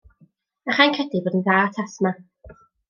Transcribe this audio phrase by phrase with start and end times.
[0.69, 2.19] Mae rhai'n credu eu bod yn dda at asma.